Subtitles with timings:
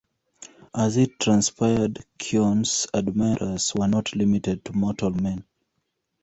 [0.75, 5.45] As it transpired Chione's admirers were not limited to mortal men.